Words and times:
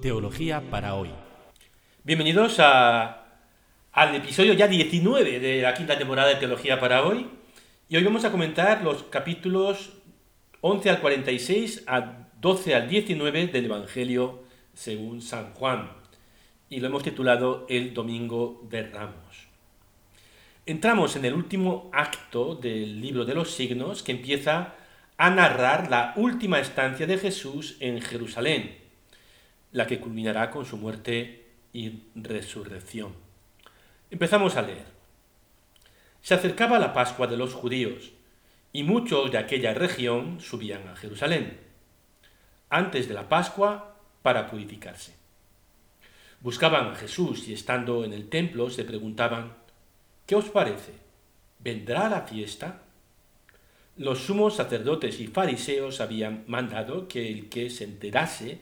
Teología 0.00 0.62
para 0.70 0.94
hoy. 0.94 1.10
Bienvenidos 2.04 2.58
a, 2.58 3.26
al 3.92 4.14
episodio 4.14 4.54
ya 4.54 4.66
19 4.66 5.38
de 5.38 5.60
la 5.60 5.74
quinta 5.74 5.98
temporada 5.98 6.28
de 6.28 6.36
Teología 6.36 6.80
para 6.80 7.04
hoy. 7.04 7.28
Y 7.88 7.96
hoy 7.96 8.04
vamos 8.04 8.24
a 8.24 8.30
comentar 8.30 8.82
los 8.82 9.02
capítulos 9.04 9.92
11 10.62 10.90
al 10.90 11.00
46 11.00 11.84
a 11.86 12.28
12 12.40 12.74
al 12.74 12.88
19 12.88 13.48
del 13.48 13.66
Evangelio 13.66 14.44
según 14.72 15.20
San 15.20 15.52
Juan. 15.52 15.90
Y 16.70 16.80
lo 16.80 16.86
hemos 16.86 17.02
titulado 17.02 17.66
El 17.68 17.92
Domingo 17.92 18.66
de 18.70 18.88
Ramos. 18.88 19.48
Entramos 20.64 21.16
en 21.16 21.26
el 21.26 21.34
último 21.34 21.90
acto 21.92 22.54
del 22.54 23.02
libro 23.02 23.26
de 23.26 23.34
los 23.34 23.50
signos 23.50 24.02
que 24.02 24.12
empieza 24.12 24.76
a 25.18 25.28
narrar 25.28 25.90
la 25.90 26.14
última 26.16 26.58
estancia 26.58 27.06
de 27.06 27.18
Jesús 27.18 27.76
en 27.80 28.00
Jerusalén, 28.00 28.79
la 29.72 29.86
que 29.86 30.00
culminará 30.00 30.50
con 30.50 30.64
su 30.64 30.76
muerte 30.76 31.46
y 31.72 32.04
resurrección. 32.14 33.14
Empezamos 34.10 34.56
a 34.56 34.62
leer. 34.62 34.86
Se 36.20 36.34
acercaba 36.34 36.78
la 36.78 36.92
Pascua 36.92 37.26
de 37.26 37.36
los 37.36 37.54
judíos, 37.54 38.12
y 38.72 38.82
muchos 38.82 39.32
de 39.32 39.38
aquella 39.38 39.74
región 39.74 40.40
subían 40.40 40.86
a 40.88 40.96
Jerusalén, 40.96 41.58
antes 42.68 43.08
de 43.08 43.14
la 43.14 43.28
Pascua, 43.28 43.96
para 44.22 44.48
purificarse. 44.48 45.14
Buscaban 46.40 46.88
a 46.88 46.94
Jesús 46.94 47.48
y 47.48 47.52
estando 47.52 48.04
en 48.04 48.12
el 48.12 48.28
templo 48.28 48.70
se 48.70 48.84
preguntaban, 48.84 49.54
¿qué 50.26 50.34
os 50.34 50.48
parece? 50.50 50.92
¿Vendrá 51.58 52.08
la 52.08 52.22
fiesta? 52.22 52.82
los 54.00 54.20
sumos 54.20 54.56
sacerdotes 54.56 55.20
y 55.20 55.26
fariseos 55.26 56.00
habían 56.00 56.44
mandado 56.46 57.06
que 57.06 57.30
el 57.30 57.50
que 57.50 57.68
se 57.68 57.84
enterase 57.84 58.60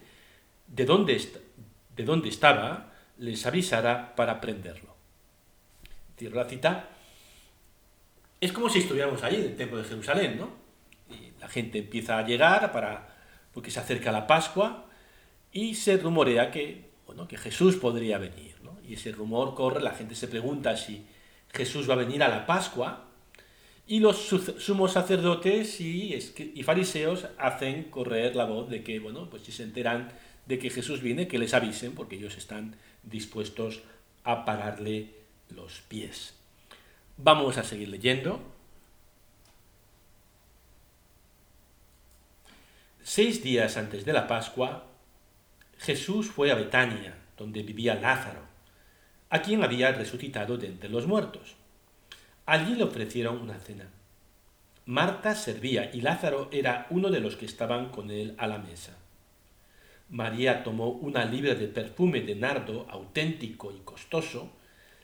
de 0.69 0.85
dónde, 0.85 1.21
de 1.97 2.05
dónde 2.05 2.29
estaba 2.29 2.93
les 3.19 3.45
avisara 3.47 4.15
para 4.15 4.41
prenderlo. 4.41 4.95
Cierro 6.17 6.37
la 6.37 6.49
cita. 6.49 6.89
Es 8.41 8.53
como 8.53 8.69
si 8.69 8.79
estuviéramos 8.79 9.23
allí 9.23 9.37
en 9.37 9.43
el 9.43 9.57
templo 9.57 9.79
de 9.79 9.85
Jerusalén, 9.85 10.39
¿no? 10.39 10.51
Y 11.11 11.33
la 11.41 11.49
gente 11.49 11.79
empieza 11.79 12.19
a 12.19 12.27
llegar 12.27 12.71
para, 12.71 13.17
porque 13.53 13.71
se 13.71 13.81
acerca 13.81 14.13
la 14.13 14.27
Pascua 14.27 14.87
y 15.53 15.75
se 15.75 15.97
rumorea 15.97 16.51
que, 16.51 16.91
bueno, 17.07 17.27
que 17.27 17.37
Jesús 17.37 17.77
podría 17.77 18.19
venir, 18.19 18.57
¿no? 18.63 18.79
Y 18.87 18.95
ese 18.95 19.11
rumor 19.11 19.55
corre, 19.55 19.83
la 19.83 19.93
gente 19.93 20.15
se 20.15 20.29
pregunta 20.29 20.77
si 20.77 21.07
Jesús 21.53 21.89
va 21.89 21.95
a 21.95 21.99
venir 21.99 22.23
a 22.23 22.29
la 22.29 22.47
Pascua 22.47 23.09
y 23.89 24.01
los 24.01 24.17
sumos 24.19 24.93
sacerdotes 24.93 25.81
y, 25.81 26.21
fariseos 26.63 27.27
hacen 27.39 27.85
correr 27.85 28.37
la 28.37 28.45
voz 28.45 28.69
de 28.69 28.85
que, 28.85 29.01
bueno, 29.01 29.31
pues 29.31 29.43
si 29.43 29.51
se 29.51 29.63
enteran 29.63 30.13
de 30.49 30.59
que 30.59 30.71
Jesús 30.71 31.03
viene, 31.03 31.29
que 31.29 31.39
les 31.39 31.55
avisen, 31.55 31.95
porque 31.95 32.17
ellos 32.17 32.37
están 32.37 32.77
dispuestos 33.03 33.83
a 34.25 34.45
pararle 34.45 35.15
los 35.51 35.81
pies. 35.83 36.35
Vamos 37.19 37.59
a 37.59 37.65
seguir 37.65 37.89
leyendo. 37.89 38.41
Seis 43.03 43.43
días 43.43 43.77
antes 43.77 44.05
de 44.05 44.13
la 44.13 44.27
Pascua, 44.27 44.87
Jesús 45.79 46.29
fue 46.29 46.51
a 46.51 46.55
Betania, 46.55 47.15
donde 47.37 47.63
vivía 47.63 47.95
Lázaro, 47.95 48.43
a 49.31 49.43
quien 49.43 49.63
había 49.63 49.93
resucitado 49.93 50.57
de 50.57 50.67
entre 50.67 50.89
los 50.89 51.07
muertos. 51.07 51.57
Allí 52.47 52.75
le 52.75 52.85
ofrecieron 52.85 53.39
una 53.39 53.59
cena. 53.59 53.89
Marta 54.87 55.35
servía 55.35 55.91
y 55.93 56.01
Lázaro 56.01 56.49
era 56.53 56.87
uno 56.89 57.11
de 57.11 57.21
los 57.21 57.37
que 57.37 57.45
estaban 57.45 57.91
con 57.91 58.11
él 58.11 58.35
a 58.39 58.47
la 58.47 58.59
mesa. 58.59 58.98
María 60.11 60.63
tomó 60.65 60.89
una 60.89 61.25
libra 61.25 61.55
de 61.55 61.69
perfume 61.69 62.23
de 62.23 62.35
nardo 62.35 62.87
auténtico 62.89 63.73
y 63.73 63.81
costoso, 63.81 64.51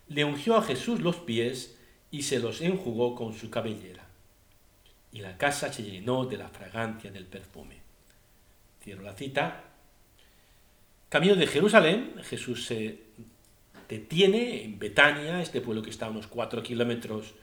le 0.09 0.25
ungió 0.25 0.57
a 0.57 0.63
Jesús 0.63 1.01
los 1.01 1.17
pies 1.17 1.79
y 2.11 2.23
se 2.23 2.39
los 2.39 2.61
enjugó 2.61 3.15
con 3.15 3.35
su 3.35 3.51
cabellera. 3.51 4.07
Y 5.13 5.21
la 5.21 5.37
casa 5.37 5.73
se 5.73 5.83
llenó 5.83 6.25
de 6.25 6.39
la 6.39 6.49
fragancia 6.49 7.11
del 7.11 7.27
perfume. 7.27 7.83
Cierro 8.83 9.03
la 9.03 9.15
cita. 9.15 9.65
Camino 11.09 11.37
de 11.37 11.47
Jerusalén, 11.47 12.15
Jesús 12.23 12.67
se 12.67 13.01
detiene 13.89 14.65
en 14.65 14.79
Betania, 14.79 15.41
este 15.41 15.61
pueblo 15.61 15.83
que 15.83 15.91
está 15.91 16.07
a 16.07 16.11
unos 16.11 16.27
cuatro 16.27 16.63
kilómetros 16.63 17.35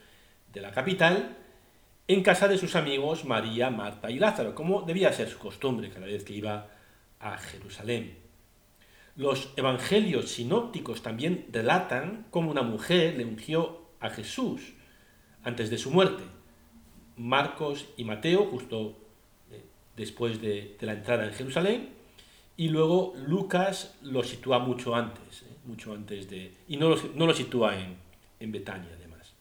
de 0.52 0.60
la 0.60 0.72
capital, 0.72 1.36
en 2.08 2.22
casa 2.22 2.48
de 2.48 2.58
sus 2.58 2.76
amigos 2.76 3.24
María, 3.24 3.70
Marta 3.70 4.10
y 4.10 4.18
Lázaro, 4.18 4.54
como 4.54 4.82
debía 4.82 5.12
ser 5.12 5.28
su 5.28 5.38
costumbre 5.38 5.90
cada 5.90 6.06
vez 6.06 6.24
que 6.24 6.34
iba 6.34 6.68
a 7.22 7.38
Jerusalén. 7.38 8.18
Los 9.16 9.52
evangelios 9.56 10.30
sinópticos 10.30 11.02
también 11.02 11.46
relatan 11.52 12.26
cómo 12.30 12.50
una 12.50 12.62
mujer 12.62 13.16
le 13.16 13.24
ungió 13.24 13.80
a 14.00 14.10
Jesús 14.10 14.72
antes 15.44 15.70
de 15.70 15.78
su 15.78 15.90
muerte. 15.90 16.22
Marcos 17.16 17.86
y 17.96 18.04
Mateo, 18.04 18.46
justo 18.46 18.96
eh, 19.50 19.62
después 19.96 20.40
de, 20.40 20.76
la 20.80 20.94
entrada 20.94 21.26
en 21.26 21.32
Jerusalén, 21.32 21.90
y 22.56 22.68
luego 22.68 23.14
Lucas 23.26 23.96
lo 24.02 24.22
sitúa 24.22 24.58
mucho 24.58 24.94
antes, 24.94 25.42
eh, 25.42 25.56
mucho 25.64 25.92
antes 25.92 26.28
de... 26.28 26.52
y 26.68 26.76
no 26.76 26.88
lo, 26.88 27.34
sitúa 27.34 27.78
en, 27.78 27.96
en 28.40 28.50
Betania 28.50 28.90
además. 28.96 29.32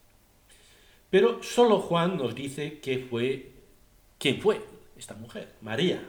Pero 1.10 1.42
solo 1.44 1.80
Juan 1.80 2.18
nos 2.18 2.36
dice 2.36 2.80
fue, 3.10 3.52
quién 4.20 4.42
fue 4.42 4.62
esta 4.98 5.16
mujer, 5.16 5.56
María, 5.62 6.02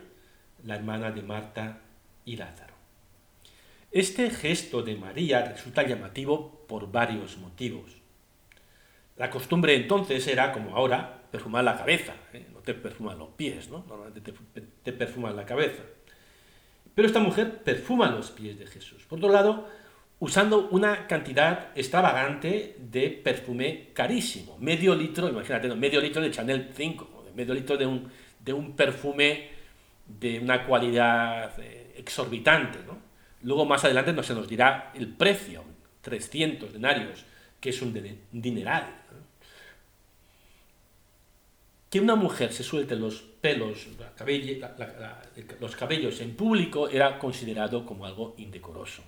la 0.64 0.76
hermana 0.76 1.10
de 1.10 1.22
Marta 1.22 1.80
y 2.24 2.36
Lázaro. 2.36 2.74
Este 3.90 4.30
gesto 4.30 4.82
de 4.82 4.96
María 4.96 5.44
resulta 5.44 5.86
llamativo 5.86 6.64
por 6.66 6.90
varios 6.90 7.36
motivos. 7.36 7.96
La 9.16 9.28
costumbre 9.28 9.74
entonces 9.74 10.26
era, 10.26 10.52
como 10.52 10.74
ahora, 10.74 11.24
perfumar 11.30 11.64
la 11.64 11.76
cabeza, 11.76 12.14
¿eh? 12.32 12.46
no 12.52 12.60
te 12.60 12.74
perfuman 12.74 13.18
los 13.18 13.30
pies, 13.30 13.68
¿no? 13.68 13.84
normalmente 13.86 14.20
te, 14.20 14.60
te 14.60 14.92
perfuman 14.92 15.36
la 15.36 15.44
cabeza. 15.44 15.82
Pero 16.94 17.06
esta 17.06 17.20
mujer 17.20 17.62
perfuma 17.62 18.10
los 18.10 18.30
pies 18.30 18.58
de 18.58 18.66
Jesús. 18.66 19.04
Por 19.04 19.18
otro 19.18 19.30
lado, 19.30 19.68
usando 20.18 20.68
una 20.68 21.06
cantidad 21.06 21.70
extravagante 21.74 22.76
de 22.78 23.10
perfume 23.10 23.88
carísimo. 23.92 24.56
Medio 24.58 24.94
litro, 24.94 25.28
imagínate, 25.28 25.74
medio 25.74 26.00
litro 26.00 26.22
de 26.22 26.30
Chanel 26.30 26.70
5, 26.74 27.32
medio 27.34 27.54
litro 27.54 27.76
de 27.76 27.86
un, 27.86 28.08
de 28.38 28.52
un 28.52 28.76
perfume 28.76 29.50
de 30.18 30.38
una 30.40 30.66
cualidad 30.66 31.52
eh, 31.58 31.94
exorbitante. 31.96 32.78
Luego 33.42 33.64
más 33.64 33.84
adelante 33.84 34.12
no 34.12 34.22
se 34.22 34.34
nos 34.34 34.48
dirá 34.48 34.92
el 34.94 35.08
precio, 35.08 35.64
300 36.00 36.72
denarios, 36.72 37.24
que 37.60 37.70
es 37.70 37.82
un 37.82 37.92
dineral. 38.30 38.86
Que 41.90 42.00
una 42.00 42.14
mujer 42.14 42.52
se 42.52 42.62
suelte 42.62 42.96
los 42.96 43.20
pelos, 43.20 43.86
los 45.60 45.76
cabellos 45.76 46.20
en 46.20 46.34
público 46.34 46.88
era 46.88 47.18
considerado 47.18 47.84
como 47.84 48.06
algo 48.06 48.34
indecoroso. 48.38 49.02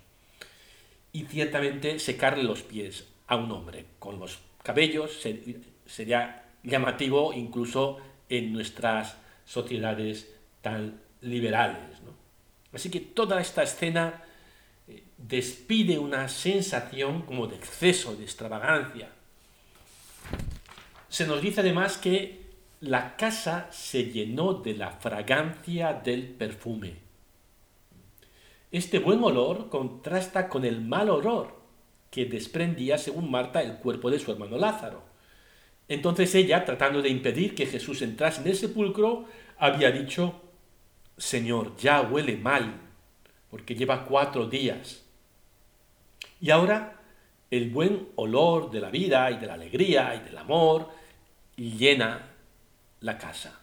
Y 1.13 1.25
ciertamente 1.25 1.99
secarle 1.99 2.43
los 2.43 2.63
pies 2.63 3.07
a 3.27 3.37
un 3.37 3.51
hombre 3.53 3.87
con 3.99 4.19
los 4.19 4.41
cabellos 4.63 5.19
sería 5.87 6.45
llamativo 6.63 7.33
incluso 7.33 7.99
en 8.29 8.53
nuestras 8.53 9.17
sociedades 9.45 10.34
tan 10.65 10.99
liberales. 11.21 12.01
Así 12.73 12.91
que 12.91 13.01
toda 13.01 13.41
esta 13.41 13.63
escena 13.63 14.25
eh, 14.89 15.05
despide 15.19 15.99
una 15.99 16.27
sensación 16.29 17.23
como 17.23 17.47
de 17.47 17.57
exceso, 17.57 18.17
de 18.17 18.25
extravagancia. 18.25 19.11
Se 21.09 21.27
nos 21.27 21.43
dice 21.43 21.61
además 21.61 21.99
que 21.99 22.45
la 22.81 23.15
casa 23.17 23.69
se 23.71 24.05
llenó 24.05 24.55
de 24.55 24.75
la 24.75 24.91
fragancia 24.91 25.93
del 25.93 26.25
perfume. 26.25 26.95
Este 28.73 28.99
buen 28.99 29.23
olor 29.23 29.69
contrasta 29.69 30.49
con 30.49 30.65
el 30.65 30.81
mal 30.81 31.11
olor 31.11 31.61
que 32.11 32.25
desprendía, 32.25 32.97
según 32.97 33.31
Marta, 33.31 33.63
el 33.63 33.77
cuerpo 33.77 34.11
de 34.11 34.19
su 34.19 34.33
hermano 34.33 34.57
Lázaro. 34.57 35.03
Entonces 35.89 36.35
ella, 36.35 36.65
tratando 36.65 37.03
de 37.03 37.11
impedir 37.11 37.55
que 37.55 37.67
Jesús 37.67 38.01
entrase 38.01 38.41
en 38.41 38.49
el 38.49 38.57
sepulcro, 38.57 39.27
había 39.59 39.91
dicho, 39.91 40.41
Señor, 41.17 41.77
ya 41.77 42.03
huele 42.03 42.37
mal, 42.37 42.81
porque 43.51 43.75
lleva 43.75 44.05
cuatro 44.05 44.47
días. 44.47 45.05
Y 46.41 46.51
ahora 46.51 47.01
el 47.51 47.71
buen 47.71 48.09
olor 48.17 48.71
de 48.71 48.81
la 48.81 48.91
vida 48.91 49.31
y 49.31 49.39
de 49.39 49.47
la 49.47 49.55
alegría 49.55 50.15
y 50.15 50.21
del 50.21 50.37
amor 50.37 50.91
llena 51.57 52.31
la 53.01 53.17
casa. 53.17 53.61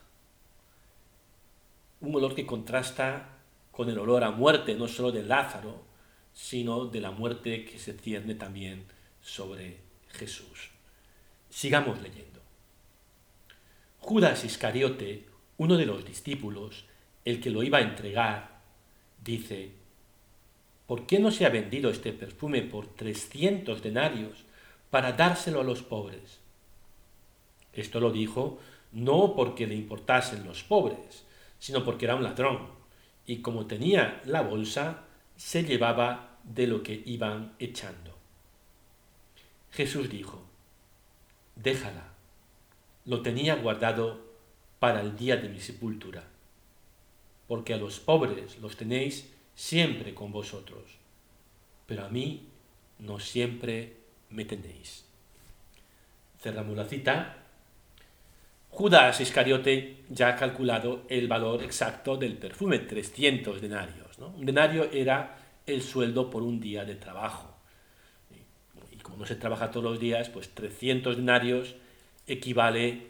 Un 2.00 2.16
olor 2.16 2.34
que 2.34 2.46
contrasta 2.46 3.38
con 3.72 3.90
el 3.90 4.00
olor 4.00 4.24
a 4.24 4.32
muerte, 4.32 4.76
no 4.76 4.88
solo 4.88 5.12
de 5.12 5.24
Lázaro, 5.24 5.84
sino 6.34 6.86
de 6.86 7.02
la 7.02 7.12
muerte 7.12 7.66
que 7.66 7.78
se 7.78 7.94
cierne 7.94 8.36
también 8.36 8.86
sobre 9.22 9.78
Jesús. 10.10 10.72
Sigamos 11.50 12.02
leyendo. 12.02 12.40
Judas 14.00 14.44
Iscariote, 14.46 15.28
uno 15.58 15.78
de 15.78 15.86
los 15.86 16.06
discípulos, 16.06 16.86
el 17.26 17.40
que 17.40 17.50
lo 17.50 17.64
iba 17.64 17.80
a 17.80 17.82
entregar, 17.82 18.62
dice, 19.24 19.72
¿por 20.88 21.06
qué 21.06 21.20
no 21.20 21.32
se 21.32 21.46
ha 21.46 21.50
vendido 21.50 21.90
este 21.90 22.14
perfume 22.14 22.62
por 22.62 22.88
300 22.88 23.82
denarios 23.82 24.46
para 24.90 25.14
dárselo 25.14 25.62
a 25.62 25.64
los 25.64 25.84
pobres? 25.84 26.40
Esto 27.74 28.00
lo 28.00 28.12
dijo 28.12 28.60
no 28.92 29.36
porque 29.36 29.68
le 29.68 29.76
importasen 29.76 30.46
los 30.46 30.64
pobres, 30.64 31.26
sino 31.60 31.86
porque 31.86 32.06
era 32.06 32.16
un 32.16 32.24
ladrón, 32.24 32.68
y 33.26 33.38
como 33.38 33.68
tenía 33.68 34.22
la 34.26 34.42
bolsa, 34.42 35.06
se 35.38 35.64
llevaba 35.64 36.40
de 36.44 36.68
lo 36.68 36.84
que 36.84 37.02
iban 37.06 37.56
echando. 37.60 38.18
Jesús 39.72 40.10
dijo, 40.10 40.44
déjala, 41.56 42.14
lo 43.06 43.22
tenía 43.22 43.56
guardado 43.56 44.20
para 44.80 45.02
el 45.02 45.16
día 45.16 45.38
de 45.38 45.50
mi 45.50 45.60
sepultura, 45.60 46.24
porque 47.52 47.74
a 47.74 47.78
los 47.78 48.00
pobres 48.00 48.60
los 48.60 48.78
tenéis 48.78 49.30
siempre 49.56 50.14
con 50.14 50.32
vosotros, 50.32 50.84
pero 51.86 52.06
a 52.06 52.08
mí 52.08 52.48
no 53.00 53.20
siempre 53.20 53.92
me 54.30 54.46
tenéis. 54.46 55.04
Cerramos 56.40 56.78
la 56.78 56.86
cita. 56.86 57.44
Judas 58.70 59.20
Iscariote 59.20 59.98
ya 60.08 60.30
ha 60.30 60.36
calculado 60.38 61.04
el 61.10 61.28
valor 61.28 61.62
exacto 61.62 62.16
del 62.16 62.38
perfume, 62.38 62.80
300 62.80 63.60
denarios. 63.60 64.18
Un 64.18 64.46
denario 64.46 64.90
era 64.90 65.38
el 65.66 65.82
sueldo 65.82 66.30
por 66.30 66.44
un 66.44 66.62
día 66.62 66.86
de 66.86 66.96
trabajo. 66.96 67.54
Y 68.94 68.96
como 68.96 69.18
no 69.18 69.26
se 69.26 69.36
trabaja 69.36 69.72
todos 69.72 69.84
los 69.84 70.00
días, 70.00 70.30
pues 70.30 70.56
300 70.56 71.18
denarios 71.18 71.76
equivale 72.28 73.10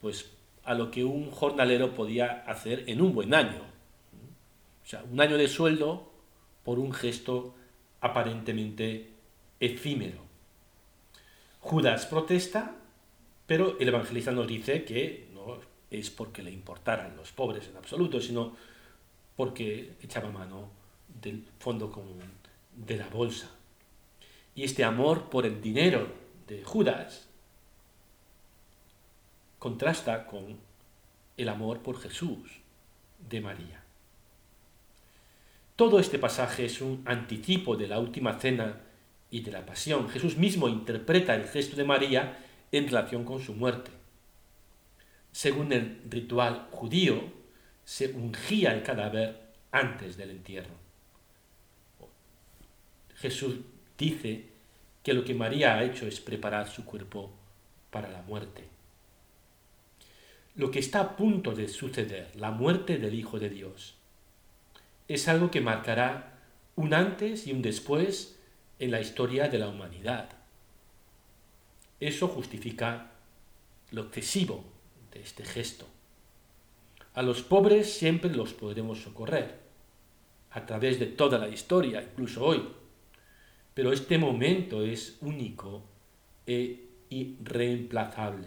pues, 0.00 0.30
a 0.62 0.74
lo 0.74 0.92
que 0.92 1.02
un 1.02 1.32
jornalero 1.32 1.92
podía 1.92 2.44
hacer 2.46 2.84
en 2.86 3.00
un 3.00 3.12
buen 3.12 3.34
año. 3.34 3.69
Sea, 4.90 5.04
un 5.04 5.20
año 5.20 5.38
de 5.38 5.46
sueldo 5.46 6.10
por 6.64 6.80
un 6.80 6.92
gesto 6.92 7.54
aparentemente 8.00 9.12
efímero. 9.60 10.18
Judas 11.60 12.06
protesta, 12.06 12.74
pero 13.46 13.78
el 13.78 13.86
evangelista 13.86 14.32
nos 14.32 14.48
dice 14.48 14.82
que 14.84 15.28
no 15.32 15.60
es 15.92 16.10
porque 16.10 16.42
le 16.42 16.50
importaran 16.50 17.16
los 17.16 17.30
pobres 17.30 17.68
en 17.68 17.76
absoluto, 17.76 18.20
sino 18.20 18.56
porque 19.36 19.92
echaba 20.02 20.28
mano 20.28 20.70
del 21.22 21.46
fondo 21.60 21.92
común 21.92 22.24
de 22.74 22.96
la 22.96 23.06
bolsa. 23.06 23.48
Y 24.56 24.64
este 24.64 24.82
amor 24.82 25.30
por 25.30 25.46
el 25.46 25.62
dinero 25.62 26.08
de 26.48 26.64
Judas 26.64 27.28
contrasta 29.60 30.26
con 30.26 30.58
el 31.36 31.48
amor 31.48 31.78
por 31.78 32.00
Jesús 32.00 32.58
de 33.28 33.40
María. 33.40 33.79
Todo 35.80 35.98
este 35.98 36.18
pasaje 36.18 36.66
es 36.66 36.82
un 36.82 37.02
anticipo 37.06 37.74
de 37.74 37.88
la 37.88 37.98
última 37.98 38.38
cena 38.38 38.82
y 39.30 39.40
de 39.40 39.50
la 39.50 39.64
pasión. 39.64 40.10
Jesús 40.10 40.36
mismo 40.36 40.68
interpreta 40.68 41.34
el 41.34 41.48
gesto 41.48 41.74
de 41.74 41.84
María 41.84 42.36
en 42.70 42.84
relación 42.84 43.24
con 43.24 43.40
su 43.40 43.54
muerte. 43.54 43.90
Según 45.32 45.72
el 45.72 46.02
ritual 46.10 46.68
judío, 46.70 47.22
se 47.82 48.12
ungía 48.12 48.74
el 48.74 48.82
cadáver 48.82 49.40
antes 49.72 50.18
del 50.18 50.32
entierro. 50.32 50.74
Jesús 53.16 53.60
dice 53.96 54.50
que 55.02 55.14
lo 55.14 55.24
que 55.24 55.32
María 55.32 55.76
ha 55.76 55.84
hecho 55.84 56.06
es 56.06 56.20
preparar 56.20 56.68
su 56.68 56.84
cuerpo 56.84 57.32
para 57.90 58.10
la 58.10 58.20
muerte. 58.20 58.64
Lo 60.56 60.70
que 60.70 60.80
está 60.80 61.00
a 61.00 61.16
punto 61.16 61.54
de 61.54 61.68
suceder, 61.68 62.36
la 62.36 62.50
muerte 62.50 62.98
del 62.98 63.14
Hijo 63.14 63.38
de 63.38 63.48
Dios, 63.48 63.96
es 65.10 65.26
algo 65.26 65.50
que 65.50 65.60
marcará 65.60 66.38
un 66.76 66.94
antes 66.94 67.48
y 67.48 67.52
un 67.52 67.62
después 67.62 68.38
en 68.78 68.92
la 68.92 69.00
historia 69.00 69.48
de 69.48 69.58
la 69.58 69.66
humanidad. 69.66 70.28
Eso 71.98 72.28
justifica 72.28 73.10
lo 73.90 74.02
excesivo 74.02 74.62
de 75.10 75.20
este 75.20 75.44
gesto. 75.44 75.84
A 77.14 77.22
los 77.22 77.42
pobres 77.42 77.92
siempre 77.92 78.30
los 78.30 78.52
podremos 78.54 79.02
socorrer, 79.02 79.58
a 80.52 80.64
través 80.64 81.00
de 81.00 81.06
toda 81.06 81.38
la 81.38 81.48
historia, 81.48 82.00
incluso 82.00 82.44
hoy. 82.44 82.68
Pero 83.74 83.92
este 83.92 84.16
momento 84.16 84.84
es 84.84 85.18
único 85.22 85.82
e 86.46 86.86
irreemplazable. 87.08 88.46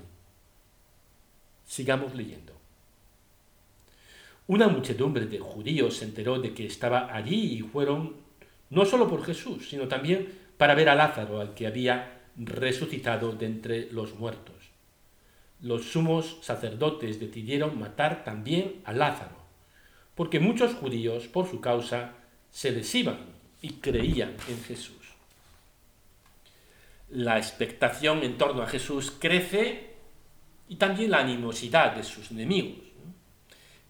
Sigamos 1.65 2.15
leyendo. 2.15 2.53
Una 4.45 4.67
muchedumbre 4.67 5.25
de 5.25 5.39
judíos 5.39 5.97
se 5.97 6.05
enteró 6.05 6.37
de 6.39 6.53
que 6.53 6.65
estaba 6.65 7.15
allí 7.15 7.59
y 7.59 7.61
fueron 7.61 8.15
no 8.69 8.83
solo 8.83 9.07
por 9.07 9.23
Jesús, 9.23 9.69
sino 9.69 9.87
también 9.87 10.27
para 10.57 10.75
ver 10.75 10.89
a 10.89 10.95
Lázaro, 10.95 11.39
al 11.39 11.53
que 11.53 11.65
había 11.65 12.23
resucitado 12.35 13.31
de 13.31 13.45
entre 13.45 13.91
los 13.91 14.15
muertos. 14.15 14.55
Los 15.61 15.85
sumos 15.85 16.39
sacerdotes 16.41 17.21
decidieron 17.21 17.79
matar 17.79 18.25
también 18.25 18.81
a 18.83 18.91
Lázaro, 18.91 19.37
porque 20.13 20.41
muchos 20.41 20.73
judíos, 20.73 21.27
por 21.27 21.49
su 21.49 21.61
causa, 21.61 22.11
se 22.51 22.71
les 22.71 22.93
iban 22.95 23.19
y 23.61 23.73
creían 23.73 24.35
en 24.49 24.61
Jesús. 24.63 24.97
La 27.09 27.37
expectación 27.37 28.23
en 28.23 28.37
torno 28.37 28.61
a 28.61 28.67
Jesús 28.67 29.13
crece 29.17 29.93
y 30.67 30.75
también 30.75 31.11
la 31.11 31.19
animosidad 31.19 31.95
de 31.95 32.03
sus 32.03 32.31
enemigos 32.31 32.92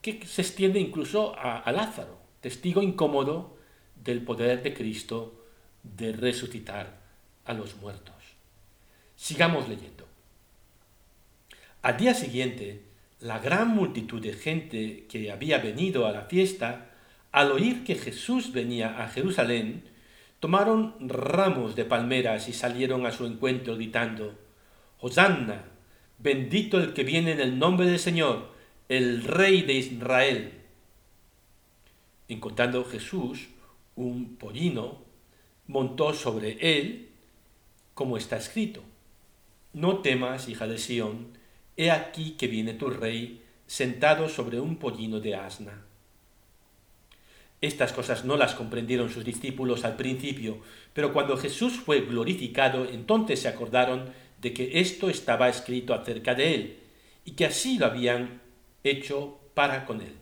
que 0.04 0.28
se 0.28 0.42
extiende 0.42 0.82
incluso 0.82 1.34
a, 1.40 1.72
Lázaro, 1.72 2.20
testigo 2.42 2.82
incómodo 2.82 3.58
del 3.96 4.22
poder 4.22 4.62
de 4.62 4.74
Cristo 4.74 5.46
de 5.82 6.12
resucitar 6.12 7.00
a 7.46 7.54
los 7.54 7.78
muertos. 7.78 8.16
Sigamos 9.16 9.70
leyendo. 9.70 10.06
Al 11.82 11.96
día 11.96 12.14
siguiente, 12.14 12.84
la 13.22 13.40
gran 13.40 13.70
multitud 13.70 14.22
de 14.22 14.34
gente 14.34 15.06
que 15.08 15.32
había 15.32 15.60
venido 15.60 16.06
a 16.06 16.12
la 16.12 16.24
fiesta, 16.24 16.92
al 17.32 17.54
oír 17.54 17.86
que 17.86 17.96
Jesús 17.96 18.52
venía 18.52 19.02
a 19.02 19.08
Jerusalén, 19.08 19.86
tomaron 20.42 20.96
ramos 21.00 21.78
de 21.78 21.86
palmeras 21.86 22.50
y 22.50 22.54
salieron 22.54 23.06
a 23.06 23.12
su 23.12 23.26
encuentro 23.26 23.76
gritando, 23.76 24.38
Hosanna, 25.00 25.64
bendito 26.20 26.82
el 26.82 26.94
que 26.94 27.06
viene 27.06 27.32
en 27.32 27.40
el 27.40 27.58
nombre 27.58 27.86
del 27.86 28.00
Señor, 28.00 28.53
el 28.90 29.24
rey 29.24 29.62
de 29.62 29.74
Israel. 29.74 30.54
Encontrando 32.28 32.84
Jesús 32.86 33.48
un 33.96 34.36
pollino, 34.36 35.00
montó 35.68 36.14
sobre 36.14 36.58
él, 36.78 37.10
como 37.94 38.18
está 38.18 38.38
escrito, 38.38 38.82
No 39.74 40.00
temas, 40.00 40.50
hija 40.50 40.68
de 40.68 40.78
Sión, 40.78 41.28
he 41.78 41.92
aquí 41.92 42.32
que 42.32 42.48
viene 42.48 42.74
tu 42.74 42.90
rey 42.90 43.42
sentado 43.68 44.30
sobre 44.30 44.60
un 44.60 44.78
pollino 44.78 45.20
de 45.20 45.36
asna. 45.36 45.86
Estas 47.62 47.94
cosas 47.94 48.26
no 48.26 48.36
las 48.36 48.56
comprendieron 48.56 49.10
sus 49.10 49.24
discípulos 49.24 49.86
al 49.86 49.96
principio, 49.96 50.58
pero 50.94 51.14
cuando 51.14 51.38
Jesús 51.38 51.74
fue 51.74 52.02
glorificado, 52.02 52.86
entonces 52.86 53.40
se 53.42 53.48
acordaron 53.48 54.12
de 54.42 54.54
que 54.54 54.80
esto 54.82 55.10
estaba 55.10 55.48
escrito 55.48 55.94
acerca 55.94 56.36
de 56.36 56.56
él, 56.56 56.80
y 57.24 57.32
que 57.32 57.46
así 57.46 57.78
lo 57.78 57.86
habían 57.86 58.42
hecho 58.84 59.40
para 59.54 59.86
con 59.86 60.02
él. 60.02 60.16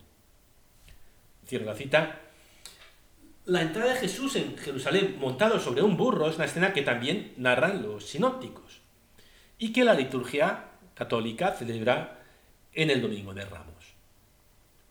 Cierro 1.46 1.65
la 1.65 1.75
cita. 1.75 2.20
La 3.46 3.62
entrada 3.62 3.94
de 3.94 4.00
Jesús 4.00 4.36
en 4.36 4.58
Jerusalén 4.58 5.18
montado 5.20 5.60
sobre 5.60 5.82
un 5.82 5.98
burro 5.98 6.30
es 6.30 6.36
una 6.36 6.46
escena 6.46 6.74
que 6.74 6.84
también 6.84 7.34
narran 7.38 7.82
los 7.82 8.06
sinópticos 8.06 8.82
y 9.58 9.74
que 9.74 9.84
la 9.84 9.94
liturgia 9.94 10.65
católica 10.94 11.51
celebra 11.51 12.20
en 12.74 12.89
el 12.89 13.01
Domingo 13.01 13.34
de 13.34 13.46
Ramos. 13.46 13.96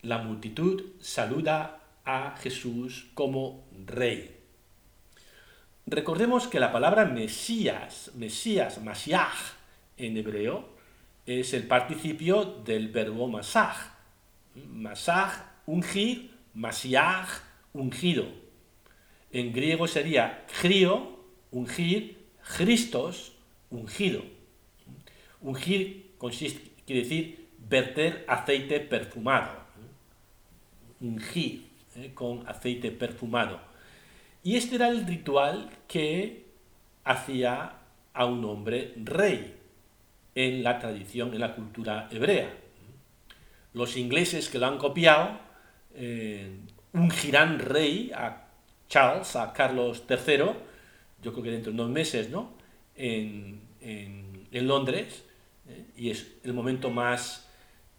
La 0.02 0.18
multitud 0.18 0.82
saluda 1.00 1.80
a 2.04 2.36
Jesús 2.38 3.06
como 3.14 3.64
rey. 3.86 4.36
Recordemos 5.86 6.46
que 6.48 6.60
la 6.60 6.72
palabra 6.72 7.04
Mesías, 7.04 8.10
Mesías, 8.14 8.80
Mashiach 8.82 9.54
en 9.96 10.16
hebreo, 10.16 10.79
es 11.26 11.54
el 11.54 11.66
participio 11.66 12.44
del 12.44 12.88
verbo 12.88 13.28
masaj. 13.28 13.76
Masaj, 14.54 15.32
ungir, 15.66 16.30
masiaj, 16.54 17.28
ungido. 17.72 18.26
En 19.30 19.52
griego 19.52 19.86
sería 19.86 20.44
crio, 20.60 21.20
ungir, 21.50 22.18
Christos, 22.56 23.32
ungido. 23.70 24.22
Ungir 25.40 26.14
consiste, 26.18 26.70
quiere 26.84 27.02
decir 27.02 27.48
verter 27.58 28.24
aceite 28.26 28.80
perfumado. 28.80 29.60
Ungir 31.00 31.68
¿eh? 31.96 32.10
con 32.12 32.46
aceite 32.48 32.90
perfumado. 32.90 33.60
Y 34.42 34.56
este 34.56 34.76
era 34.76 34.88
el 34.88 35.06
ritual 35.06 35.70
que 35.86 36.46
hacía 37.04 37.76
a 38.12 38.24
un 38.24 38.44
hombre 38.44 38.94
rey 38.96 39.59
en 40.34 40.62
la 40.62 40.78
tradición, 40.78 41.34
en 41.34 41.40
la 41.40 41.54
cultura 41.54 42.08
hebrea. 42.10 42.52
Los 43.72 43.96
ingleses 43.96 44.48
que 44.48 44.58
lo 44.58 44.66
han 44.66 44.78
copiado 44.78 45.38
eh, 45.94 46.58
ungirán 46.92 47.58
rey 47.58 48.10
a 48.14 48.48
Charles 48.88 49.36
a 49.36 49.52
Carlos 49.52 50.04
III, 50.08 50.36
yo 51.22 51.32
creo 51.32 51.42
que 51.42 51.50
dentro 51.50 51.72
de 51.72 51.80
unos 51.80 51.90
meses, 51.90 52.30
¿no? 52.30 52.52
En, 52.94 53.68
Londres, 54.52 55.24
¿eh? 55.68 55.86
y 55.96 56.10
es 56.10 56.36
el 56.42 56.52
momento 56.52 56.90
más, 56.90 57.48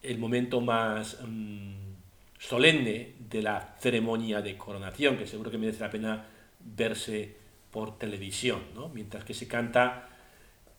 el 0.03 0.17
momento 0.17 0.61
más 0.61 1.17
mm, 1.25 1.93
solemne 2.37 3.15
de 3.17 3.41
la 3.41 3.75
ceremonia 3.79 4.41
de 4.41 4.57
coronación, 4.57 5.17
que 5.17 5.25
seguro 5.25 5.49
que 5.49 5.57
merece 5.57 5.79
la 5.79 5.89
pena 5.89 6.25
verse 6.59 7.35
por 7.71 7.97
televisión, 7.97 8.61
¿no? 8.75 8.89
mientras 8.89 9.23
que 9.23 9.33
se 9.33 9.47
canta 9.47 10.09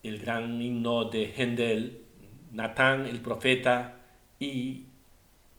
el 0.03 0.19
gran 0.19 0.61
himno 0.61 1.05
de 1.05 1.33
Händel, 1.35 2.01
Natán 2.51 3.07
el 3.07 3.21
profeta 3.21 3.95
y 4.39 4.85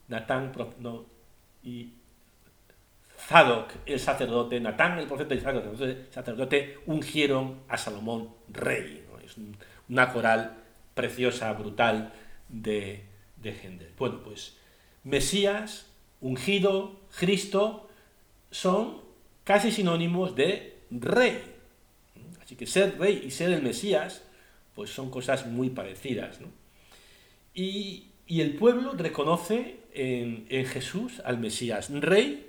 Natán 0.07 0.51
y 1.63 1.89
Zadok 3.27 3.71
el 3.85 3.99
sacerdote, 3.99 4.59
Natán 4.59 4.99
el 4.99 5.07
profeta 5.07 5.33
y 5.35 5.39
Zadok 5.39 5.81
el 5.81 6.07
sacerdote 6.11 6.79
ungieron 6.85 7.61
a 7.67 7.77
Salomón 7.77 8.29
rey. 8.49 9.03
Es 9.25 9.35
una 9.89 10.13
coral 10.13 10.57
preciosa, 10.93 11.51
brutal 11.53 12.13
de, 12.47 13.03
de. 13.37 13.91
Bueno, 13.97 14.21
pues 14.23 14.57
Mesías, 15.03 15.87
ungido, 16.21 16.99
Cristo, 17.17 17.89
son 18.51 19.01
casi 19.43 19.71
sinónimos 19.71 20.35
de 20.35 20.77
rey. 20.91 21.41
Así 22.43 22.55
que 22.55 22.67
ser 22.67 22.97
rey 22.99 23.23
y 23.25 23.31
ser 23.31 23.51
el 23.51 23.61
Mesías, 23.61 24.23
pues 24.75 24.89
son 24.91 25.09
cosas 25.09 25.47
muy 25.47 25.69
parecidas. 25.69 26.39
Y, 27.53 28.07
el 28.27 28.55
pueblo 28.55 28.93
reconoce 28.93 29.77
en, 29.93 30.45
Jesús 30.65 31.21
al 31.23 31.39
Mesías 31.39 31.89
rey 31.89 32.47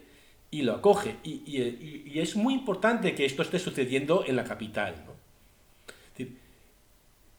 y 0.50 0.62
lo 0.62 0.75
acoge. 0.75 1.16
Y, 1.23 2.18
es 2.18 2.37
muy 2.37 2.54
importante 2.54 3.14
que 3.14 3.25
esto 3.25 3.42
esté 3.42 3.59
sucediendo 3.59 4.25
en 4.26 4.37
la 4.37 4.45
capital. 4.45 4.95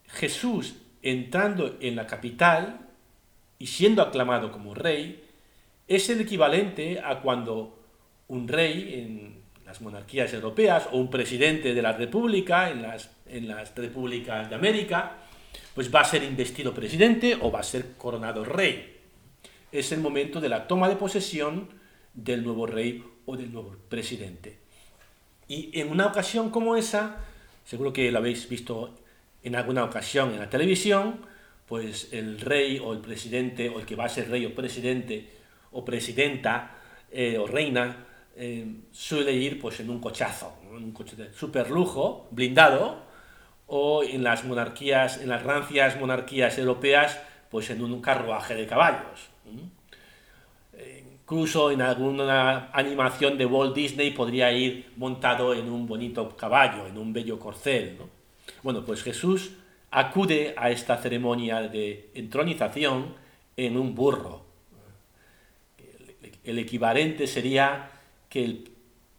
Jesús 0.08 0.77
entrando 1.01 1.77
en 1.82 1.96
la 1.96 2.08
capital 2.08 2.88
y 3.60 3.67
siendo 3.67 4.01
aclamado 4.01 4.51
como 4.51 4.74
rey 4.74 5.24
es 5.88 6.10
el 6.10 6.22
equivalente 6.22 7.01
a 7.01 7.22
cuando 7.22 7.79
un 8.27 8.48
rey 8.48 8.94
en 8.94 9.41
las 9.68 9.82
monarquías 9.82 10.34
europeas 10.34 10.88
o 10.94 10.98
un 10.98 11.10
presidente 11.10 11.74
de 11.74 11.82
la 11.82 11.92
república 11.92 12.72
en 12.72 12.82
las, 12.82 13.12
en 13.28 13.50
las 13.50 13.76
repúblicas 13.76 14.50
de 14.50 14.56
América, 14.56 15.18
pues 15.76 15.94
va 15.94 16.00
a 16.00 16.06
ser 16.06 16.24
investido 16.24 16.74
presidente 16.74 17.38
o 17.42 17.52
va 17.52 17.60
a 17.60 17.64
ser 17.64 17.98
coronado 17.98 18.46
rey. 18.46 18.98
Es 19.74 19.92
el 19.92 20.00
momento 20.00 20.40
de 20.40 20.48
la 20.48 20.68
toma 20.68 20.88
de 20.88 20.96
posesión 20.96 21.68
del 22.14 22.46
nuevo 22.46 22.66
rey 22.66 23.04
o 23.26 23.36
del 23.36 23.52
nuevo 23.52 23.76
presidente. 23.90 24.58
Y 25.50 25.78
en 25.78 25.92
una 25.92 26.08
ocasión 26.08 26.50
como 26.50 26.78
esa, 26.78 27.18
seguro 27.66 27.92
que 27.92 28.10
lo 28.10 28.20
habéis 28.20 28.48
visto 28.48 28.96
en 29.44 29.58
alguna 29.58 29.84
ocasión 29.84 30.32
en 30.32 30.40
la 30.40 30.50
televisión, 30.50 31.20
pues 31.68 32.14
el 32.14 32.40
rey 32.40 32.80
o 32.82 32.94
el 32.94 33.00
presidente 33.00 33.68
o 33.68 33.82
el 33.82 33.86
que 33.86 33.98
va 33.98 34.06
a 34.06 34.10
ser 34.10 34.30
rey 34.30 34.46
o 34.46 34.56
presidente 34.56 35.30
o 35.74 35.84
presidenta 35.84 36.78
eh, 37.12 37.38
o 37.38 37.46
reina 37.46 38.08
eh, 38.39 38.65
suele 38.91 39.34
ir 39.34 39.60
pues, 39.60 39.79
en 39.79 39.89
un 39.89 40.00
cochazo, 40.00 40.53
un 40.72 40.91
coche 40.91 41.15
de 41.15 41.34
super 41.34 41.72
lujo, 41.72 42.27
blindado, 42.29 43.01
o 43.65 44.03
en 44.03 44.24
las 44.24 44.46
monarquías, 44.46 45.20
en 45.20 45.29
las 45.29 45.41
rancias 45.41 46.00
monarquías 46.00 46.58
europeas, 46.60 47.20
pues 47.50 47.70
en 47.72 47.84
un 47.84 48.00
carruaje 48.00 48.53
de 48.53 48.67
caballos. 48.67 49.29
Eh, 50.74 51.03
incluso 51.13 51.72
en 51.72 51.82
alguna 51.82 52.70
animación 52.74 53.39
de 53.39 53.46
Walt 53.48 53.75
Disney 53.75 54.12
podría 54.12 54.51
ir 54.51 54.91
montado 54.98 55.56
en 55.56 55.70
un 55.70 55.88
bonito 55.88 56.38
caballo, 56.38 56.86
en 56.86 56.98
un 56.98 57.12
bello 57.12 57.39
corcel. 57.39 57.98
Bueno, 58.62 58.86
pues 58.86 59.01
Jesús 59.01 59.51
acude 59.89 60.53
a 60.56 60.70
esta 60.70 60.98
ceremonia 60.98 61.62
de 61.62 62.12
entronización 62.13 63.15
en 63.56 63.77
un 63.77 63.96
burro. 63.96 64.46
El 66.44 66.60
equivalente 66.60 67.25
sería 67.25 67.97
que 68.29 68.43
el 68.43 68.72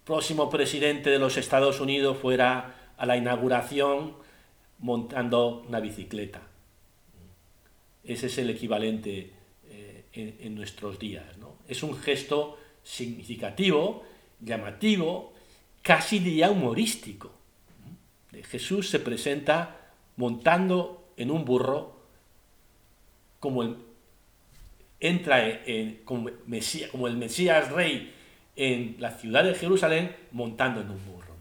próximo 0.05 0.49
presidente 0.49 1.11
de 1.11 1.19
los 1.19 1.37
Estados 1.37 1.81
Unidos 1.81 2.19
fuera 2.19 2.93
a 2.97 3.07
la 3.07 3.17
inauguración 3.17 4.17
montando 4.79 5.65
una 5.69 5.81
bicicleta. 5.81 6.43
Ese 8.05 8.27
es 8.27 8.39
el 8.39 8.51
equivalente 8.51 9.33
eh, 9.69 10.05
en, 10.13 10.55
nuestros 10.55 10.99
días. 10.99 11.25
Es 11.69 11.83
un 11.83 11.95
gesto 11.95 12.59
significativo, 12.83 14.03
llamativo, 14.41 15.35
casi 15.83 16.21
diría 16.21 16.51
humorístico. 16.51 17.31
Jesús 18.45 18.89
se 18.89 19.01
presenta 19.01 19.93
montando 20.17 21.13
en 21.17 21.31
un 21.31 21.45
burro 21.45 21.99
como 23.41 23.63
el, 23.63 23.77
entra 25.01 25.65
en, 25.65 25.97
como, 26.05 26.31
como 26.91 27.09
el 27.09 27.17
Mesías 27.17 27.71
Rey 27.71 28.15
en 28.59 28.97
la 28.99 29.13
ciudad 29.13 29.45
de 29.45 29.55
Jerusalén 29.55 30.15
montando 30.33 30.81
en 30.81 30.91
un 30.91 30.99
burro. 31.07 31.37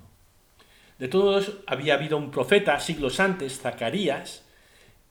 De 1.00 1.08
todos 1.08 1.58
había 1.66 1.96
habido 1.96 2.16
un 2.16 2.30
profeta 2.32 2.80
siglos 2.80 3.20
antes, 3.20 3.60
Zacarías, 3.60 4.46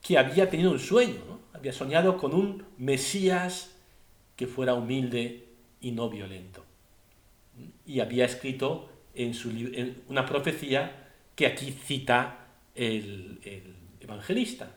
que 0.01 0.17
había 0.17 0.49
tenido 0.49 0.71
un 0.71 0.79
sueño, 0.79 1.39
había 1.53 1.73
soñado 1.73 2.17
con 2.17 2.33
un 2.33 2.63
Mesías 2.77 3.75
que 4.37 4.47
fuera 4.47 4.73
humilde 4.73 5.45
y 5.81 5.91
no 5.91 6.09
violento. 6.09 6.63
Y 7.85 7.99
había 7.99 8.25
escrito 8.25 8.89
en, 9.13 9.33
su, 9.33 9.51
una 10.07 10.25
profecía 10.25 11.09
que 11.35 11.45
aquí 11.45 11.71
cita 11.71 12.47
el 12.73 13.39
evangelista. 13.99 14.71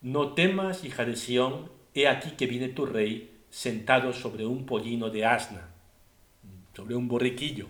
No 0.00 0.32
temas, 0.32 0.84
hija 0.84 1.04
de 1.04 1.16
Sión, 1.16 1.70
he 1.94 2.08
aquí 2.08 2.30
que 2.30 2.46
viene 2.46 2.68
tu 2.68 2.86
rey 2.86 3.32
sentado 3.50 4.14
sobre 4.14 4.46
un 4.46 4.64
pollino 4.64 5.10
de 5.10 5.26
asna 5.26 5.67
sobre 6.78 6.94
un 6.94 7.08
borriquillo. 7.08 7.66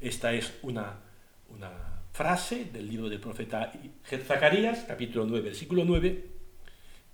Esta 0.00 0.32
es 0.32 0.54
una, 0.62 1.00
una 1.48 1.72
frase 2.12 2.66
del 2.66 2.86
libro 2.86 3.08
del 3.08 3.18
profeta 3.18 3.72
Zacarías, 4.24 4.84
capítulo 4.86 5.26
9, 5.26 5.46
versículo 5.46 5.84
9, 5.84 6.24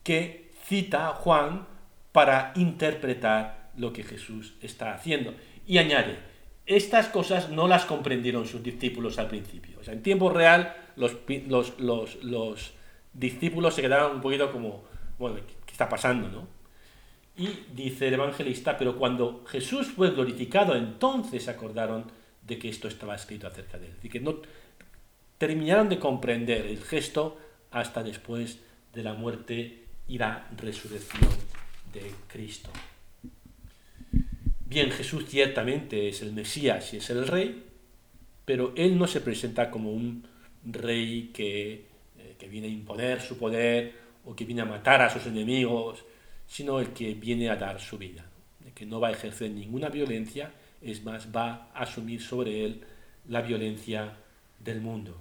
que 0.02 0.50
cita 0.66 1.08
Juan 1.14 1.66
para 2.12 2.52
interpretar 2.56 3.70
lo 3.78 3.90
que 3.94 4.02
Jesús 4.02 4.52
está 4.60 4.92
haciendo. 4.92 5.32
Y 5.66 5.78
añade, 5.78 6.18
estas 6.66 7.06
cosas 7.06 7.48
no 7.48 7.68
las 7.68 7.86
comprendieron 7.86 8.46
sus 8.46 8.62
discípulos 8.62 9.18
al 9.18 9.28
principio. 9.28 9.78
O 9.80 9.84
sea, 9.84 9.94
en 9.94 10.02
tiempo 10.02 10.28
real 10.28 10.76
los, 10.96 11.16
los, 11.46 11.80
los, 11.80 12.22
los 12.22 12.74
discípulos 13.14 13.74
se 13.74 13.80
quedaron 13.80 14.16
un 14.16 14.20
poquito 14.20 14.52
como, 14.52 14.84
bueno, 15.18 15.36
¿qué 15.64 15.72
está 15.72 15.88
pasando? 15.88 16.28
No? 16.28 16.61
Y 17.36 17.48
dice 17.74 18.08
el 18.08 18.14
evangelista, 18.14 18.76
pero 18.76 18.98
cuando 18.98 19.44
Jesús 19.46 19.88
fue 19.88 20.10
glorificado, 20.10 20.76
entonces 20.76 21.48
acordaron 21.48 22.04
de 22.46 22.58
que 22.58 22.68
esto 22.68 22.88
estaba 22.88 23.14
escrito 23.14 23.46
acerca 23.46 23.78
de 23.78 23.86
él. 23.86 23.94
Y 24.02 24.08
que 24.08 24.20
no 24.20 24.36
terminaron 25.38 25.88
de 25.88 25.98
comprender 25.98 26.66
el 26.66 26.82
gesto 26.82 27.38
hasta 27.70 28.02
después 28.02 28.58
de 28.92 29.02
la 29.02 29.14
muerte 29.14 29.84
y 30.08 30.18
la 30.18 30.46
resurrección 30.56 31.30
de 31.92 32.12
Cristo. 32.28 32.70
Bien, 34.66 34.90
Jesús 34.90 35.24
ciertamente 35.26 36.08
es 36.08 36.22
el 36.22 36.32
Mesías 36.32 36.92
y 36.92 36.98
es 36.98 37.10
el 37.10 37.26
Rey, 37.26 37.64
pero 38.44 38.72
Él 38.76 38.98
no 38.98 39.06
se 39.06 39.20
presenta 39.20 39.70
como 39.70 39.92
un 39.92 40.26
rey 40.64 41.30
que, 41.32 41.86
eh, 42.18 42.36
que 42.38 42.48
viene 42.48 42.68
a 42.68 42.70
imponer 42.70 43.20
su 43.20 43.38
poder 43.38 43.94
o 44.24 44.34
que 44.34 44.44
viene 44.44 44.62
a 44.62 44.66
matar 44.66 45.02
a 45.02 45.10
sus 45.10 45.26
enemigos 45.26 46.04
sino 46.52 46.80
el 46.80 46.92
que 46.92 47.14
viene 47.14 47.48
a 47.48 47.56
dar 47.56 47.80
su 47.80 47.96
vida, 47.96 48.26
el 48.62 48.72
que 48.72 48.84
no 48.84 49.00
va 49.00 49.08
a 49.08 49.12
ejercer 49.12 49.50
ninguna 49.50 49.88
violencia, 49.88 50.52
es 50.82 51.02
más, 51.02 51.34
va 51.34 51.70
a 51.72 51.84
asumir 51.84 52.20
sobre 52.20 52.66
él 52.66 52.82
la 53.26 53.40
violencia 53.40 54.18
del 54.58 54.82
mundo. 54.82 55.18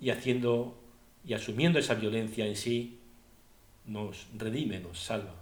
Y 0.00 0.08
haciendo 0.08 0.80
y 1.26 1.34
asumiendo 1.34 1.78
esa 1.78 1.92
violencia 1.92 2.46
en 2.46 2.56
sí, 2.56 3.00
nos 3.84 4.26
redime, 4.38 4.80
nos 4.80 4.98
salva, 4.98 5.34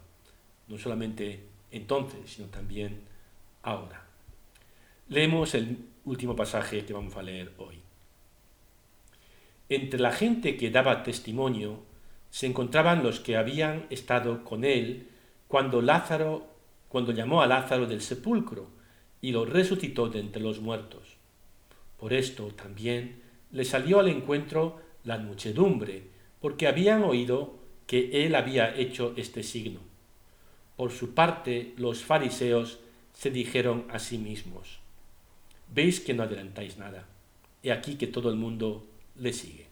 no 0.66 0.76
solamente 0.76 1.44
entonces, 1.70 2.18
sino 2.28 2.48
también 2.48 3.02
ahora. 3.62 4.04
Leemos 5.10 5.54
el 5.54 5.78
último 6.04 6.34
pasaje 6.34 6.84
que 6.84 6.92
vamos 6.92 7.14
a 7.14 7.22
leer 7.22 7.52
hoy. 7.58 7.78
Entre 9.68 10.00
la 10.00 10.10
gente 10.10 10.56
que 10.56 10.72
daba 10.72 11.04
testimonio, 11.04 11.84
se 12.32 12.46
encontraban 12.46 13.02
los 13.02 13.20
que 13.20 13.36
habían 13.36 13.84
estado 13.90 14.42
con 14.42 14.64
él 14.64 15.06
cuando 15.48 15.82
Lázaro, 15.82 16.46
cuando 16.88 17.12
llamó 17.12 17.42
a 17.42 17.46
Lázaro 17.46 17.86
del 17.86 18.00
sepulcro 18.00 18.70
y 19.20 19.32
lo 19.32 19.44
resucitó 19.44 20.08
de 20.08 20.20
entre 20.20 20.40
los 20.40 20.58
muertos. 20.58 21.18
Por 21.98 22.14
esto 22.14 22.46
también 22.46 23.20
le 23.50 23.66
salió 23.66 24.00
al 24.00 24.08
encuentro 24.08 24.80
la 25.04 25.18
muchedumbre, 25.18 26.04
porque 26.40 26.66
habían 26.66 27.02
oído 27.04 27.58
que 27.86 28.24
él 28.24 28.34
había 28.34 28.74
hecho 28.76 29.12
este 29.18 29.42
signo. 29.42 29.80
Por 30.78 30.90
su 30.90 31.12
parte, 31.12 31.74
los 31.76 32.02
fariseos 32.02 32.80
se 33.12 33.30
dijeron 33.30 33.84
a 33.90 33.98
sí 33.98 34.16
mismos, 34.16 34.78
veis 35.68 36.00
que 36.00 36.14
no 36.14 36.22
adelantáis 36.22 36.78
nada. 36.78 37.06
He 37.62 37.72
aquí 37.72 37.96
que 37.96 38.06
todo 38.06 38.30
el 38.30 38.36
mundo 38.36 38.86
le 39.16 39.34
sigue. 39.34 39.66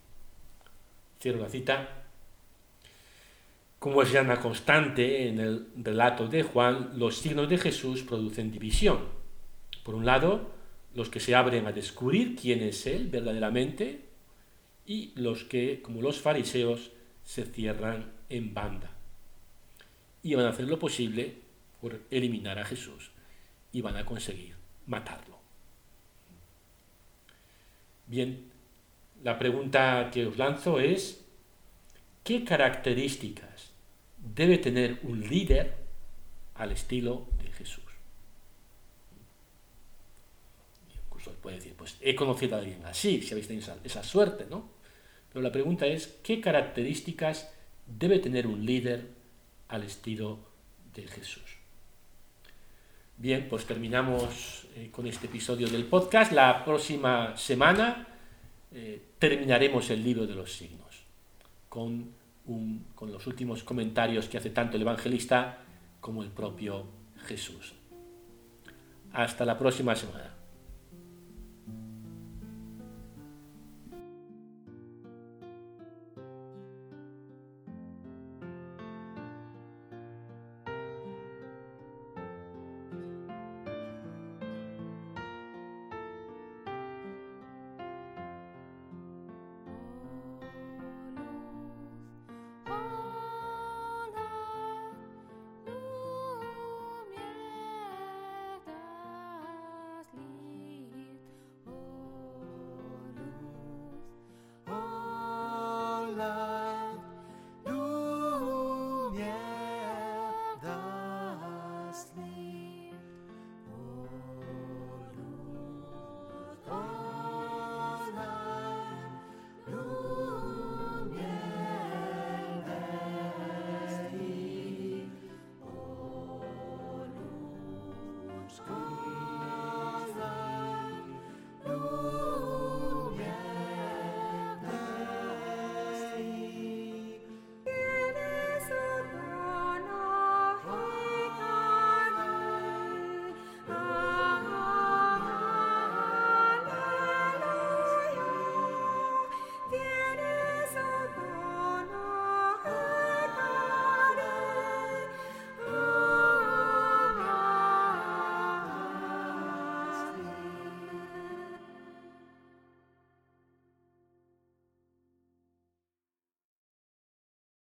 Cierro 1.19 1.41
la 1.41 1.49
cita. 1.49 2.00
Como 3.81 4.03
es 4.03 4.13
ya 4.13 4.21
una 4.21 4.39
constante 4.41 5.27
en 5.27 5.41
el 5.41 5.69
relato 5.75 6.29
de 6.29 6.43
Juan, 6.43 6.91
los 6.99 7.17
signos 7.17 7.49
de 7.49 7.57
Jesús 7.57 8.03
producen 8.03 8.53
división. 8.53 9.07
Por 9.83 9.95
un 9.95 10.05
lado, 10.05 10.51
los 10.95 11.09
que 11.09 11.19
se 11.19 11.35
abren 11.35 11.67
a 11.67 11.73
descubrir 11.73 12.37
quién 12.37 12.61
es 12.61 12.87
Él 12.87 13.09
verdaderamente 13.09 14.05
y 14.85 15.13
los 15.17 15.45
que, 15.45 15.81
como 15.81 16.03
los 16.03 16.21
fariseos, 16.21 16.91
se 17.25 17.47
cierran 17.47 18.13
en 18.29 18.53
banda. 18.53 18.91
Y 20.23 20.35
van 20.35 20.45
a 20.45 20.51
hacer 20.51 20.67
lo 20.69 20.79
posible 20.79 21.37
por 21.81 22.01
eliminar 22.11 22.59
a 22.59 22.67
Jesús 22.67 23.13
y 23.73 23.81
van 23.81 23.97
a 23.97 24.05
conseguir 24.05 24.57
matarlo. 24.87 25.39
Bien, 28.07 28.51
la 29.23 29.39
pregunta 29.39 30.11
que 30.13 30.27
os 30.27 30.37
lanzo 30.37 30.81
es, 30.81 31.20
¿qué 32.25 32.45
características 32.45 33.71
debe 34.19 34.59
tener 34.59 35.01
un 35.03 35.21
líder 35.21 35.75
al 36.55 36.73
estilo 36.73 37.27
de 37.43 37.51
Jesús? 37.53 37.85
Incluso 41.07 41.33
puede 41.35 41.57
decir, 41.57 41.75
pues 41.77 41.97
he 42.01 42.15
conocido 42.15 42.57
a 42.57 42.61
alguien 42.61 42.85
así, 42.85 43.23
si 43.23 43.33
habéis 43.33 43.49
tenido 43.49 43.75
esa, 43.85 44.03
suerte, 44.03 44.47
¿no? 44.49 44.69
Pero 45.33 45.43
la 45.43 45.53
pregunta 45.53 45.87
es, 45.87 46.19
¿qué 46.23 46.41
características 46.41 47.53
debe 47.87 48.19
tener 48.19 48.47
un 48.47 48.65
líder 48.65 49.09
al 49.69 49.85
estilo 49.85 50.41
de 50.95 51.07
Jesús? 51.07 51.59
Bien, 53.17 53.47
pues 53.49 53.67
terminamos 53.67 54.67
eh, 54.77 54.89
con 54.91 55.07
este 55.07 55.27
episodio 55.27 55.69
del 55.69 55.85
podcast. 55.85 56.33
La 56.33 56.65
próxima 56.65 57.37
semana 57.37 58.09
eh, 58.73 59.03
terminaremos 59.19 59.91
el 59.91 60.03
libro 60.03 60.27
de 60.27 60.35
los 60.35 60.53
signos 60.53 60.90
con, 61.71 62.19
los 63.01 63.27
últimos 63.27 63.63
comentarios 63.63 64.29
que 64.29 64.37
hace 64.37 64.51
tanto 64.51 64.77
el 64.77 64.83
evangelista 64.83 65.59
como 66.01 66.23
el 66.23 66.29
propio 66.29 66.85
Jesús. 67.25 67.75
Hasta 69.13 69.47
la 69.47 69.57
próxima 69.57 69.95
semana. 69.95 70.35